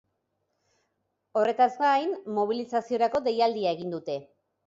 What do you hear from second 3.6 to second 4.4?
egin dute.